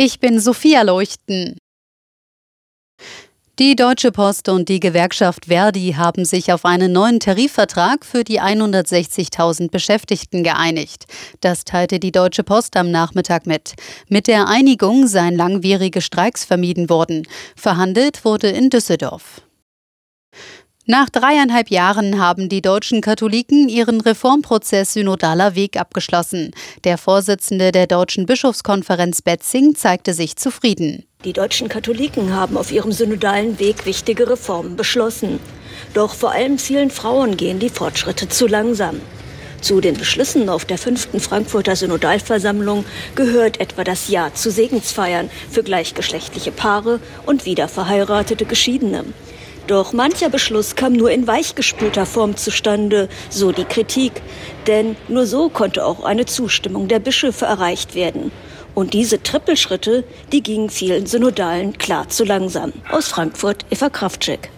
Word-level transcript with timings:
Ich 0.00 0.20
bin 0.20 0.38
Sophia 0.38 0.82
Leuchten. 0.82 1.56
Die 3.58 3.74
Deutsche 3.74 4.12
Post 4.12 4.48
und 4.48 4.68
die 4.68 4.78
Gewerkschaft 4.78 5.46
Verdi 5.46 5.94
haben 5.96 6.24
sich 6.24 6.52
auf 6.52 6.64
einen 6.64 6.92
neuen 6.92 7.18
Tarifvertrag 7.18 8.06
für 8.06 8.22
die 8.22 8.40
160.000 8.40 9.72
Beschäftigten 9.72 10.44
geeinigt. 10.44 11.06
Das 11.40 11.64
teilte 11.64 11.98
die 11.98 12.12
Deutsche 12.12 12.44
Post 12.44 12.76
am 12.76 12.92
Nachmittag 12.92 13.44
mit. 13.48 13.74
Mit 14.08 14.28
der 14.28 14.46
Einigung 14.46 15.08
seien 15.08 15.34
langwierige 15.34 16.00
Streiks 16.00 16.44
vermieden 16.44 16.88
worden. 16.88 17.26
Verhandelt 17.56 18.24
wurde 18.24 18.50
in 18.50 18.70
Düsseldorf. 18.70 19.42
Nach 20.90 21.10
dreieinhalb 21.10 21.68
Jahren 21.68 22.18
haben 22.18 22.48
die 22.48 22.62
deutschen 22.62 23.02
Katholiken 23.02 23.68
ihren 23.68 24.00
Reformprozess 24.00 24.94
synodaler 24.94 25.54
Weg 25.54 25.78
abgeschlossen. 25.78 26.52
Der 26.84 26.96
Vorsitzende 26.96 27.72
der 27.72 27.86
Deutschen 27.86 28.24
Bischofskonferenz 28.24 29.20
Betzing 29.20 29.74
zeigte 29.74 30.14
sich 30.14 30.36
zufrieden. 30.36 31.04
Die 31.26 31.34
deutschen 31.34 31.68
Katholiken 31.68 32.32
haben 32.32 32.56
auf 32.56 32.72
ihrem 32.72 32.92
synodalen 32.92 33.58
Weg 33.58 33.84
wichtige 33.84 34.30
Reformen 34.30 34.76
beschlossen. 34.76 35.40
Doch 35.92 36.14
vor 36.14 36.30
allem 36.30 36.58
vielen 36.58 36.90
Frauen 36.90 37.36
gehen 37.36 37.58
die 37.58 37.68
Fortschritte 37.68 38.30
zu 38.30 38.46
langsam. 38.46 38.98
Zu 39.60 39.82
den 39.82 39.98
Beschlüssen 39.98 40.48
auf 40.48 40.64
der 40.64 40.78
fünften 40.78 41.20
Frankfurter 41.20 41.76
Synodalversammlung 41.76 42.86
gehört 43.14 43.60
etwa 43.60 43.84
das 43.84 44.08
Ja 44.08 44.32
zu 44.32 44.50
Segensfeiern 44.50 45.28
für 45.50 45.62
gleichgeschlechtliche 45.62 46.50
Paare 46.50 46.98
und 47.26 47.44
wiederverheiratete 47.44 48.46
Geschiedene. 48.46 49.04
Doch 49.68 49.92
mancher 49.92 50.30
Beschluss 50.30 50.76
kam 50.76 50.94
nur 50.94 51.10
in 51.10 51.26
weichgespülter 51.26 52.06
Form 52.06 52.38
zustande, 52.38 53.10
so 53.28 53.52
die 53.52 53.66
Kritik. 53.66 54.22
Denn 54.66 54.96
nur 55.08 55.26
so 55.26 55.50
konnte 55.50 55.84
auch 55.84 56.04
eine 56.04 56.24
Zustimmung 56.24 56.88
der 56.88 57.00
Bischöfe 57.00 57.44
erreicht 57.44 57.94
werden. 57.94 58.32
Und 58.74 58.94
diese 58.94 59.22
Trippelschritte, 59.22 60.04
die 60.32 60.42
gingen 60.42 60.70
vielen 60.70 61.06
Synodalen 61.06 61.76
klar 61.76 62.08
zu 62.08 62.24
langsam. 62.24 62.72
Aus 62.90 63.08
Frankfurt, 63.08 63.66
Eva 63.68 63.90
Kraftschick. 63.90 64.50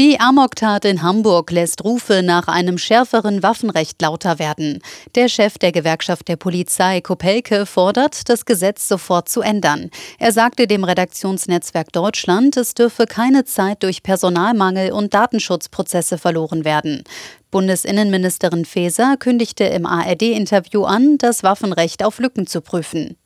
Die 0.00 0.18
Amoktat 0.18 0.86
in 0.86 1.02
Hamburg 1.02 1.50
lässt 1.50 1.84
Rufe 1.84 2.22
nach 2.22 2.48
einem 2.48 2.78
schärferen 2.78 3.42
Waffenrecht 3.42 4.00
lauter 4.00 4.38
werden. 4.38 4.78
Der 5.14 5.28
Chef 5.28 5.58
der 5.58 5.72
Gewerkschaft 5.72 6.26
der 6.28 6.36
Polizei, 6.36 7.02
Kopelke, 7.02 7.66
fordert, 7.66 8.30
das 8.30 8.46
Gesetz 8.46 8.88
sofort 8.88 9.28
zu 9.28 9.42
ändern. 9.42 9.90
Er 10.18 10.32
sagte 10.32 10.66
dem 10.66 10.84
Redaktionsnetzwerk 10.84 11.92
Deutschland, 11.92 12.56
es 12.56 12.72
dürfe 12.72 13.04
keine 13.04 13.44
Zeit 13.44 13.82
durch 13.82 14.02
Personalmangel 14.02 14.92
und 14.92 15.12
Datenschutzprozesse 15.12 16.16
verloren 16.16 16.64
werden. 16.64 17.04
Bundesinnenministerin 17.50 18.64
Faeser 18.64 19.18
kündigte 19.18 19.64
im 19.64 19.84
ARD-Interview 19.84 20.84
an, 20.84 21.18
das 21.18 21.42
Waffenrecht 21.42 22.02
auf 22.02 22.20
Lücken 22.20 22.46
zu 22.46 22.62
prüfen. 22.62 23.18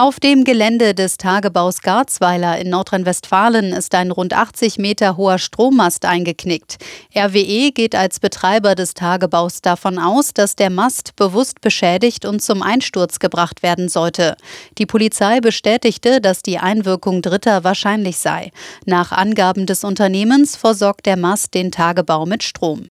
Auf 0.00 0.18
dem 0.18 0.44
Gelände 0.44 0.94
des 0.94 1.18
Tagebaus 1.18 1.82
Garzweiler 1.82 2.58
in 2.58 2.70
Nordrhein-Westfalen 2.70 3.74
ist 3.74 3.94
ein 3.94 4.10
rund 4.10 4.32
80 4.32 4.78
Meter 4.78 5.18
hoher 5.18 5.36
Strommast 5.36 6.06
eingeknickt. 6.06 6.78
RWE 7.14 7.70
geht 7.70 7.94
als 7.94 8.18
Betreiber 8.18 8.74
des 8.74 8.94
Tagebaus 8.94 9.60
davon 9.60 9.98
aus, 9.98 10.32
dass 10.32 10.56
der 10.56 10.70
Mast 10.70 11.16
bewusst 11.16 11.60
beschädigt 11.60 12.24
und 12.24 12.40
zum 12.40 12.62
Einsturz 12.62 13.18
gebracht 13.18 13.62
werden 13.62 13.90
sollte. 13.90 14.38
Die 14.78 14.86
Polizei 14.86 15.40
bestätigte, 15.40 16.22
dass 16.22 16.40
die 16.40 16.56
Einwirkung 16.56 17.20
Dritter 17.20 17.62
wahrscheinlich 17.62 18.16
sei. 18.16 18.52
Nach 18.86 19.12
Angaben 19.12 19.66
des 19.66 19.84
Unternehmens 19.84 20.56
versorgt 20.56 21.04
der 21.04 21.18
Mast 21.18 21.52
den 21.52 21.70
Tagebau 21.70 22.24
mit 22.24 22.42
Strom. 22.42 22.86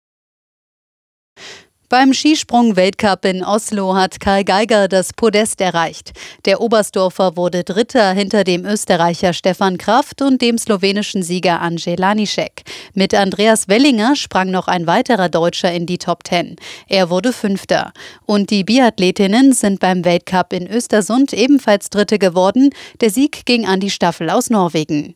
Beim 1.90 2.12
Skisprung-Weltcup 2.12 3.24
in 3.24 3.42
Oslo 3.42 3.94
hat 3.94 4.20
Karl 4.20 4.44
Geiger 4.44 4.88
das 4.88 5.14
Podest 5.14 5.62
erreicht. 5.62 6.12
Der 6.44 6.60
Oberstdorfer 6.60 7.34
wurde 7.38 7.64
Dritter 7.64 8.12
hinter 8.12 8.44
dem 8.44 8.66
Österreicher 8.66 9.32
Stefan 9.32 9.78
Kraft 9.78 10.20
und 10.20 10.42
dem 10.42 10.58
slowenischen 10.58 11.22
Sieger 11.22 11.62
Andrzej 11.62 11.96
Lanišek. 11.96 12.64
Mit 12.92 13.14
Andreas 13.14 13.68
Wellinger 13.68 14.16
sprang 14.16 14.50
noch 14.50 14.68
ein 14.68 14.86
weiterer 14.86 15.30
Deutscher 15.30 15.72
in 15.72 15.86
die 15.86 15.96
Top 15.96 16.24
Ten. 16.24 16.56
Er 16.88 17.08
wurde 17.08 17.32
Fünfter. 17.32 17.94
Und 18.26 18.50
die 18.50 18.64
Biathletinnen 18.64 19.54
sind 19.54 19.80
beim 19.80 20.04
Weltcup 20.04 20.52
in 20.52 20.66
Östersund 20.66 21.32
ebenfalls 21.32 21.88
Dritte 21.88 22.18
geworden. 22.18 22.68
Der 23.00 23.08
Sieg 23.08 23.46
ging 23.46 23.64
an 23.64 23.80
die 23.80 23.88
Staffel 23.88 24.28
aus 24.28 24.50
Norwegen. 24.50 25.14